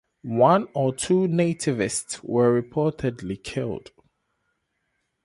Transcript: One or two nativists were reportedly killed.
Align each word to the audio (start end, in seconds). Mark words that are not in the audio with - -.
One 0.23 0.67
or 0.73 0.95
two 0.95 1.27
nativists 1.27 2.23
were 2.23 2.59
reportedly 2.59 3.43
killed. 3.43 3.91